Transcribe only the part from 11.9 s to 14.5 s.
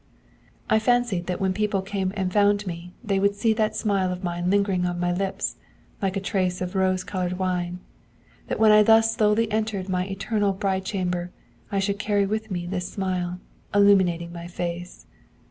carry with me this smile, illuminating my